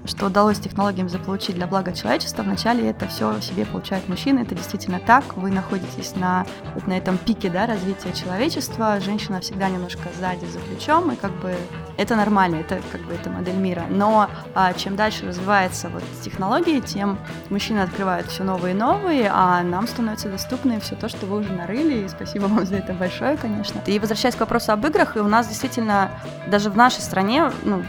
[0.07, 4.99] что удалось технологиям заполучить для блага человечества, вначале это все себе получают мужчины, это действительно
[4.99, 10.45] так, вы находитесь на, вот на этом пике да, развития человечества, женщина всегда немножко сзади
[10.45, 11.55] за плечом, и как бы
[11.97, 13.85] это нормально, это как бы это модель мира.
[13.89, 17.17] Но а, чем дальше развивается вот технологии, тем
[17.49, 21.51] мужчины открывают все новые и новые, а нам становится доступно все то, что вы уже
[21.51, 23.81] нарыли, и спасибо вам за это большое, конечно.
[23.85, 26.11] И возвращаясь к вопросу об играх, и у нас действительно
[26.47, 27.83] даже в нашей стране, ну,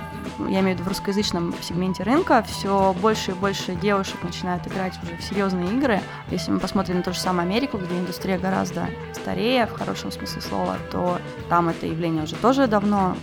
[0.48, 4.94] я имею в виду в русскоязычном сегменте рынка, все больше и больше девушек начинают играть
[5.02, 6.00] уже в серьезные игры.
[6.30, 10.40] Если мы посмотрим на ту же самую Америку, где индустрия гораздо старее, в хорошем смысле
[10.40, 13.16] слова, то там это явление уже тоже давно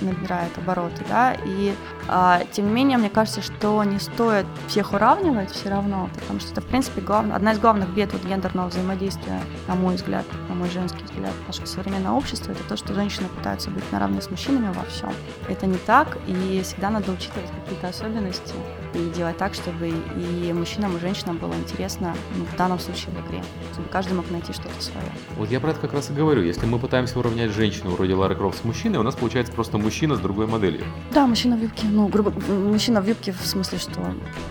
[0.00, 1.74] набирает обороты, да, и
[2.08, 6.52] а, тем не менее, мне кажется, что не стоит всех уравнивать все равно, потому что
[6.52, 7.26] это, в принципе, глав...
[7.32, 11.66] одна из главных бед вот гендерного взаимодействия, на мой взгляд, на мой женский взгляд, нашего
[11.66, 15.12] современного общества, это то, что женщины пытаются быть наравне с мужчинами во всем.
[15.48, 18.54] Это не так, и всегда надо учитывать какие-то особенности
[18.94, 23.26] и делать так, чтобы и мужчинам, и женщинам было интересно, ну, в данном случае в
[23.26, 25.06] игре, чтобы каждый мог найти что-то свое.
[25.36, 26.42] Вот я про это как раз и говорю.
[26.42, 30.16] Если мы пытаемся уравнять женщину вроде Лары Крофт с мужчиной, у нас получается просто мужчина
[30.16, 30.84] с другой моделью.
[31.12, 34.00] Да, мужчина в юбке, ну, грубо, мужчина в юбке в смысле, что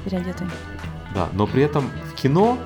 [0.04, 0.48] переодетый.
[1.14, 2.58] Да, но при этом в кино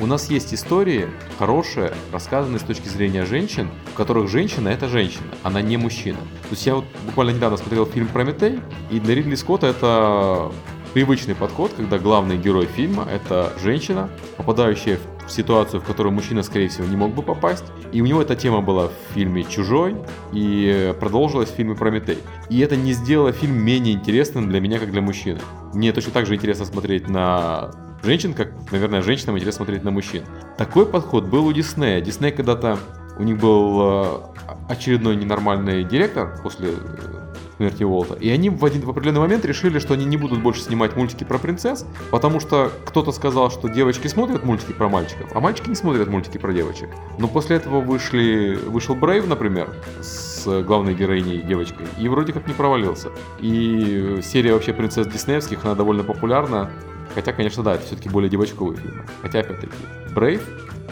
[0.00, 5.26] у нас есть истории хорошие, рассказанные с точки зрения женщин, в которых женщина это женщина,
[5.42, 6.18] она не мужчина.
[6.18, 10.52] То есть я вот буквально недавно смотрел фильм «Прометей», и для Ридли Скотта это
[10.98, 16.68] привычный подход, когда главный герой фильма— это женщина, попадающая в ситуацию, в которую мужчина, скорее
[16.68, 17.62] всего, не мог бы попасть.
[17.92, 19.94] И у него эта тема была в фильме «Чужой»
[20.32, 22.18] и продолжилась в фильме «Прометей».
[22.50, 25.38] И это не сделало фильм менее интересным для меня, как для мужчины.
[25.72, 27.70] Мне точно так же интересно смотреть на
[28.02, 30.24] женщин, как, наверное, женщинам интересно смотреть на мужчин.
[30.56, 32.00] Такой подход был у Диснея.
[32.00, 32.76] Дисней когда-то,
[33.20, 34.20] у них был э,
[34.68, 37.27] очередной ненормальный директор после э,
[37.58, 38.14] смерти Уолта.
[38.14, 41.24] И они в, один, в определенный момент решили, что они не будут больше снимать мультики
[41.24, 45.74] про принцесс, потому что кто-то сказал, что девочки смотрят мультики про мальчиков, а мальчики не
[45.74, 46.88] смотрят мультики про девочек.
[47.18, 49.68] Но после этого вышли, вышел Брейв, например,
[50.00, 53.10] с главной героиней девочкой, и вроде как не провалился.
[53.40, 56.70] И серия вообще принцесс диснеевских, она довольно популярна,
[57.14, 59.02] Хотя, конечно, да, это все-таки более девочковый фильм.
[59.22, 59.72] Хотя, опять-таки,
[60.14, 60.42] Брейв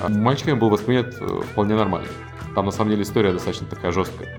[0.09, 2.09] мальчиками был воспринят э, вполне нормально.
[2.55, 4.39] Там, на самом деле, история достаточно такая жесткая.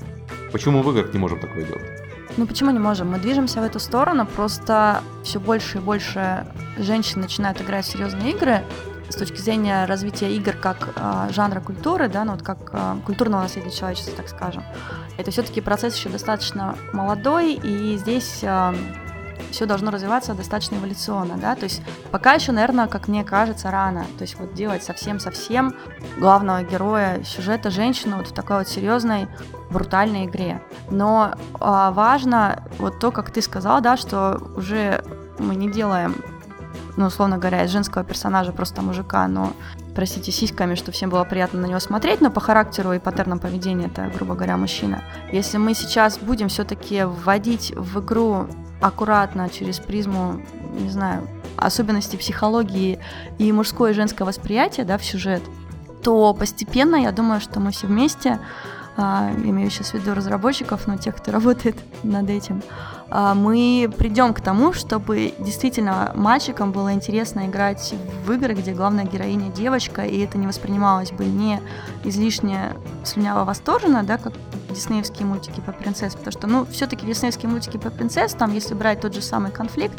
[0.52, 2.07] Почему мы в играх не можем такое делать?
[2.38, 3.10] Ну почему не можем?
[3.10, 6.46] Мы движемся в эту сторону, просто все больше и больше
[6.78, 8.62] женщин начинают играть в серьезные игры
[9.10, 13.44] с точки зрения развития игр как э, жанра культуры, да, ну вот как э, культурного
[13.44, 14.64] наследия человечества, так скажем.
[15.18, 18.76] Это все-таки процесс еще достаточно молодой, и здесь э,
[19.52, 21.82] все должно развиваться достаточно эволюционно, да, то есть
[22.12, 25.74] пока еще, наверное, как мне кажется, рано, то есть вот делать совсем-совсем
[26.18, 29.28] главного героя сюжета женщину вот в такой вот серьезной
[29.70, 30.62] брутальной игре.
[30.90, 35.04] Но а, важно вот то, как ты сказал, да, что уже
[35.40, 36.16] мы не делаем
[36.98, 39.54] ну, условно говоря, из женского персонажа просто мужика, но,
[39.96, 43.86] простите, сиськами, что всем было приятно на него смотреть, но по характеру и паттернам поведения
[43.86, 45.04] это, грубо говоря, мужчина.
[45.32, 48.48] Если мы сейчас будем все-таки вводить в игру
[48.82, 50.42] аккуратно через призму,
[50.80, 53.00] не знаю, особенностей психологии
[53.38, 55.42] и мужское и женское восприятие, да, в сюжет,
[56.04, 58.40] то постепенно, я думаю, что мы все вместе,
[58.96, 62.62] а, имею сейчас в виду разработчиков, но тех, кто работает над этим,
[63.10, 67.94] мы придем к тому, чтобы действительно мальчикам было интересно играть
[68.26, 71.62] в игры, где главная героиня девочка, и это не воспринималось бы не
[72.04, 72.74] излишне
[73.06, 74.34] слюняво восторженно, да, как
[74.70, 79.02] диснеевские мультики по принцесс, потому что, ну, все-таки диснеевские мультики по принцесс, там, если брать
[79.02, 79.98] тот же самый конфликт,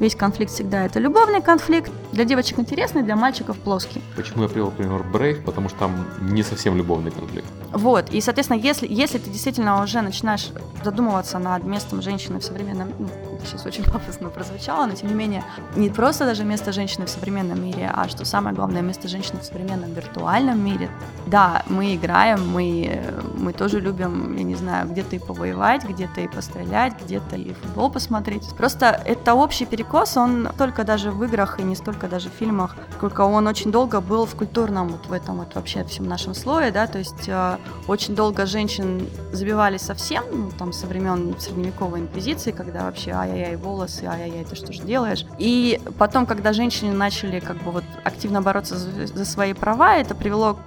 [0.00, 4.02] весь конфликт всегда это любовный конфликт, для девочек интересный, для мальчиков плоский.
[4.16, 5.44] Почему я привел пример Брейв?
[5.44, 7.46] Потому что там не совсем любовный конфликт.
[7.72, 10.50] Вот, и, соответственно, если, если ты действительно уже начинаешь
[10.84, 12.92] задумываться над местом женщины в современном,
[13.38, 15.44] ну, сейчас очень пафосно прозвучало, но тем не менее,
[15.76, 19.44] не просто даже место женщины в современном мире, а что самое главное, место женщины в
[19.44, 20.90] современном виртуальном мире.
[21.26, 23.00] Да, мы играем, мы,
[23.36, 27.90] мы тоже любим, я не знаю, где-то и повоевать, где-то и пострелять, где-то и футбол
[27.90, 28.48] посмотреть.
[28.56, 32.76] Просто это общий перекос, он только даже в играх и не столько даже в фильмах,
[32.96, 36.70] сколько он очень долго был в культурном, вот в этом вот вообще всем нашем слое,
[36.72, 42.50] да, то есть э, очень долго женщин забивали совсем, ну, там, со времен средневековой инквизиции,
[42.50, 45.24] когда вообще ай-яй-яй, волосы, ай-яй-яй, ты что же делаешь?
[45.38, 50.14] И потом, когда женщины начали как бы вот активно бороться за, за свои права, это
[50.14, 50.58] привело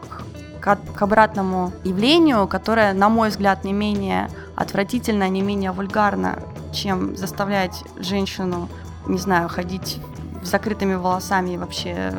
[0.61, 6.39] к, к, обратному явлению, которое, на мой взгляд, не менее отвратительно, не менее вульгарно,
[6.73, 8.69] чем заставлять женщину,
[9.07, 9.99] не знаю, ходить
[10.43, 12.13] с закрытыми волосами и вообще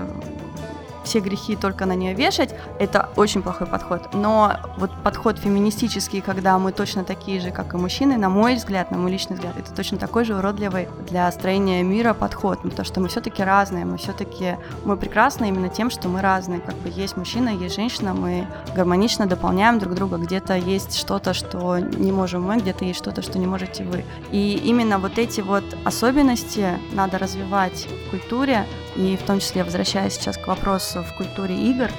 [1.05, 4.15] все грехи только на нее вешать, это очень плохой подход.
[4.15, 8.91] Но вот подход феминистический, когда мы точно такие же, как и мужчины, на мой взгляд,
[8.91, 13.01] на мой личный взгляд, это точно такой же уродливый для строения мира подход, потому что
[13.01, 17.17] мы все-таки разные, мы все-таки мы прекрасны именно тем, что мы разные, как бы есть
[17.17, 22.59] мужчина, есть женщина, мы гармонично дополняем друг друга, где-то есть что-то, что не можем мы,
[22.59, 24.05] где-то есть что-то, что не можете вы.
[24.31, 30.15] И именно вот эти вот особенности надо развивать в культуре, и в том числе, возвращаясь
[30.15, 31.91] сейчас к вопросу в культуре игр,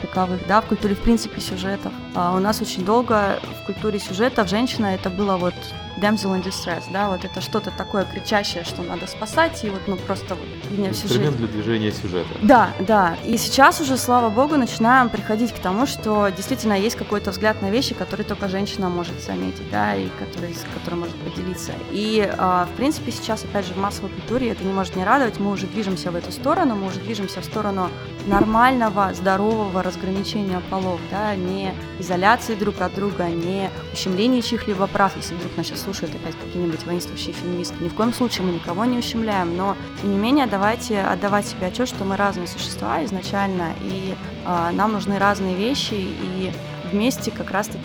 [0.00, 1.92] таковых, да, в культуре, в принципе, сюжетов.
[2.14, 5.54] А у нас очень долго в культуре сюжетов женщина это было вот
[5.96, 9.96] damsel in distress, да, вот это что-то такое кричащее, что надо спасать, и вот, ну,
[9.96, 12.28] просто вот меня всю Инструмент для движения сюжета.
[12.42, 17.30] Да, да, и сейчас уже, слава богу, начинаем приходить к тому, что действительно есть какой-то
[17.30, 21.72] взгляд на вещи, которые только женщина может заметить, да, и который, с которым может поделиться.
[21.90, 25.38] И, а, в принципе, сейчас, опять же, в массовой культуре это не может не радовать,
[25.38, 27.90] мы уже движемся в эту сторону, мы уже движемся в сторону
[28.26, 35.34] нормального, здорового разграничения полов, да, не изоляции друг от друга, не ущемления чьих-либо прав, если
[35.34, 37.82] вдруг нас сейчас слушают опять какие-нибудь воинствующие феминистки.
[37.82, 41.68] Ни в коем случае мы никого не ущемляем, но, тем не менее, давайте отдавать себе
[41.68, 44.14] отчет, что мы разные существа изначально, и
[44.46, 46.52] э, нам нужны разные вещи, и
[46.90, 47.80] вместе как раз-таки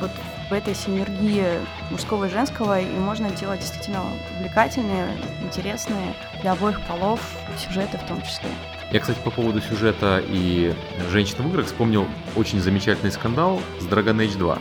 [0.00, 0.10] вот
[0.48, 1.44] в этой синергии
[1.90, 4.02] мужского и женского и можно делать действительно
[4.36, 5.08] увлекательные,
[5.42, 7.20] интересные для обоих полов
[7.58, 8.48] сюжеты в том числе.
[8.92, 10.72] Я, кстати, по поводу сюжета и
[11.10, 14.58] женщин в играх вспомнил очень замечательный скандал с Dragon Age 2.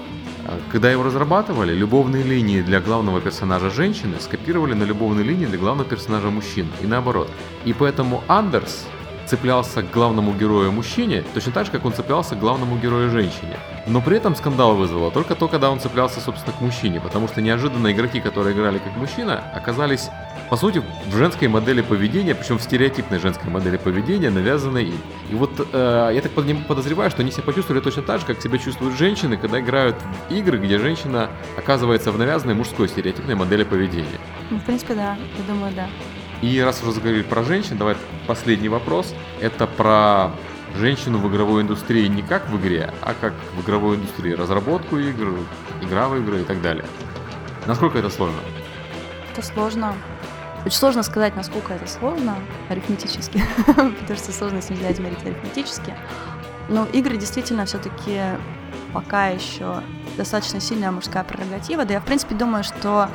[0.71, 5.87] Когда его разрабатывали, любовные линии для главного персонажа женщины скопировали на любовные линии для главного
[5.87, 7.29] персонажа мужчин, и наоборот.
[7.65, 8.85] И поэтому Андерс,
[9.25, 13.57] цеплялся к главному герою мужчине, точно так же, как он цеплялся к главному герою женщине.
[13.87, 17.41] Но при этом скандал вызвало только то, когда он цеплялся, собственно, к мужчине, потому что
[17.41, 20.09] неожиданно игроки, которые играли как мужчина, оказались,
[20.49, 25.01] по сути, в женской модели поведения, причем в стереотипной женской модели поведения, навязанной им.
[25.29, 28.57] И вот э, я так подозреваю, что они себя почувствовали точно так же, как себя
[28.57, 29.95] чувствуют женщины, когда играют
[30.29, 34.19] в игры, где женщина оказывается в навязанной мужской стереотипной модели поведения.
[34.49, 35.87] Ну, в принципе, да, я думаю, да.
[36.45, 39.15] И раз уже заговорили про женщин, давай последний вопрос.
[39.41, 40.29] Это про
[40.75, 44.33] женщину в игровой индустрии не как в игре, а как в игровой индустрии.
[44.33, 45.39] Разработку игр,
[45.81, 46.85] игра в игры и так далее.
[47.65, 48.37] Насколько это сложно?
[49.33, 49.95] Это сложно.
[50.63, 52.35] Очень сложно сказать, насколько это сложно
[52.69, 55.95] арифметически, потому что сложность нельзя измерить арифметически.
[56.69, 58.21] Но игры действительно все-таки
[58.93, 59.81] пока еще
[60.15, 61.85] достаточно сильная мужская прерогатива.
[61.85, 63.09] Да я, в принципе, думаю, что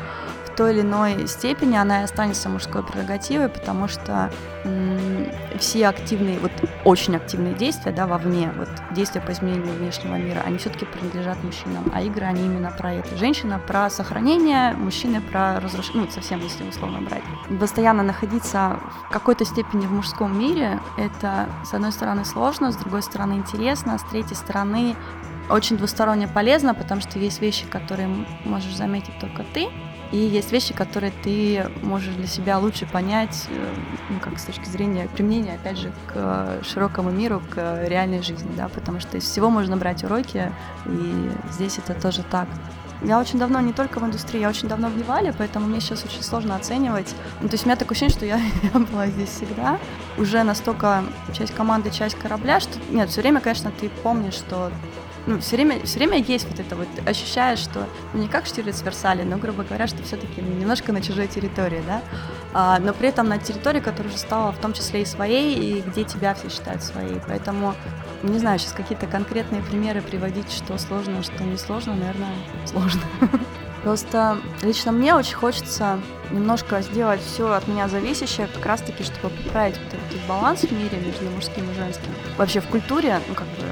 [0.61, 4.31] той или иной степени она и останется мужской прерогативой, потому что
[5.59, 6.53] все активные, вот
[6.85, 11.91] очень активные действия, да, вовне, вот действия по изменению внешнего мира, они все-таки принадлежат мужчинам,
[11.95, 13.17] а игры, они именно про это.
[13.17, 17.23] Женщина про сохранение, мужчины про разрушение, ну, совсем если условно брать.
[17.59, 23.03] Постоянно находиться в какой-то степени в мужском мире, это, с одной стороны, сложно, с другой
[23.03, 24.95] стороны, интересно, с третьей стороны,
[25.49, 28.09] очень двусторонне полезно, потому что есть вещи, которые
[28.45, 29.69] можешь заметить только ты,
[30.13, 33.75] и есть вещи, которые ты можешь для себя лучше понять, э,
[34.09, 38.69] ну, как с точки зрения применения, опять же, к широкому миру, к реальной жизни, да,
[38.69, 40.53] потому что из всего можно брать уроки,
[40.87, 42.49] и здесь это тоже так.
[43.03, 46.05] Я очень давно не только в индустрии, я очень давно в Невале, поэтому мне сейчас
[46.05, 47.15] очень сложно оценивать.
[47.41, 48.41] Ну, то есть у меня такое ощущение, что я,
[48.75, 49.79] я была здесь всегда.
[50.19, 51.03] Уже настолько
[51.33, 52.79] часть команды, часть корабля, что...
[52.91, 54.71] Нет, все время, конечно, ты помнишь, что
[55.27, 58.81] ну, все время, все время есть вот это вот, ощущаешь, что ну, не как Штирлиц
[58.81, 62.03] в Версале, но, грубо говоря, что все-таки немножко на чужой территории, да,
[62.53, 65.81] а, но при этом на территории, которая уже стала в том числе и своей, и
[65.83, 67.75] где тебя все считают своей, поэтому,
[68.23, 72.35] не знаю, сейчас какие-то конкретные примеры приводить, что сложно, что не сложно, наверное,
[72.67, 73.03] сложно.
[73.83, 75.99] Просто лично мне очень хочется
[76.31, 80.73] немножко сделать все от меня зависящее, как раз таки, чтобы поправить вот этот баланс в
[80.73, 82.11] мире между мужским и женским.
[82.37, 83.65] Вообще в культуре, ну как бы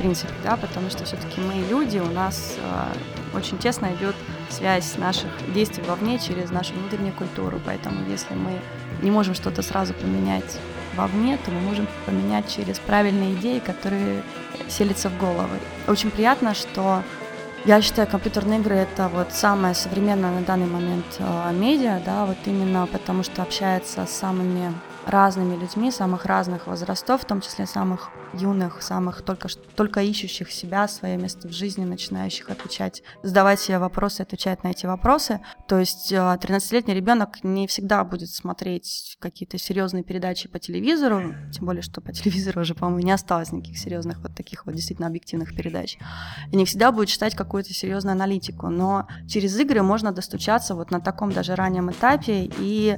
[0.00, 4.14] принципе, да, потому что все-таки мы люди, у нас э, очень тесно идет
[4.48, 8.58] связь наших действий вовне через нашу внутреннюю культуру, поэтому если мы
[9.02, 10.58] не можем что-то сразу поменять
[10.96, 14.22] вовне, то мы можем поменять через правильные идеи, которые
[14.68, 15.58] селятся в головы.
[15.86, 17.02] Очень приятно, что
[17.66, 22.38] я считаю, компьютерные игры это вот самое современное на данный момент э, медиа, да, вот
[22.46, 24.72] именно потому что общается с самыми
[25.10, 30.86] разными людьми самых разных возрастов, в том числе самых юных, самых только, только ищущих себя,
[30.88, 35.40] свое место в жизни, начинающих отвечать, задавать себе вопросы, отвечать на эти вопросы.
[35.66, 41.66] То есть 13-летний э, ребенок не всегда будет смотреть какие-то серьезные передачи по телевизору, тем
[41.66, 45.54] более, что по телевизору уже, по-моему, не осталось никаких серьезных вот таких вот действительно объективных
[45.54, 45.98] передач.
[46.52, 51.00] И не всегда будет читать какую-то серьезную аналитику, но через игры можно достучаться вот на
[51.00, 52.96] таком даже раннем этапе и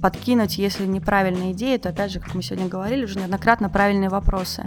[0.00, 0.86] подкинуть, если
[1.42, 4.64] неправильные идеи, то опять же, как мы сегодня говорили, уже неоднократно правильные вопросы вопросы.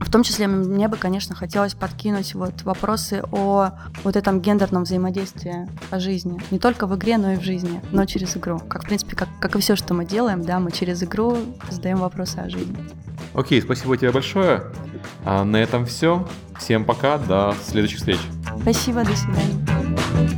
[0.00, 3.70] В том числе мне бы, конечно, хотелось подкинуть вот вопросы о
[4.04, 6.40] вот этом гендерном взаимодействии по жизни.
[6.50, 8.58] Не только в игре, но и в жизни, но через игру.
[8.58, 11.36] Как, в принципе, как, как и все, что мы делаем, да, мы через игру
[11.70, 12.76] задаем вопросы о жизни.
[13.34, 14.62] Окей, спасибо тебе большое.
[15.24, 16.26] А на этом все.
[16.58, 18.18] Всем пока, до следующих встреч.
[18.62, 20.37] Спасибо, до свидания.